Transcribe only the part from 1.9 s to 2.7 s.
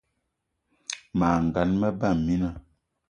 ba mina.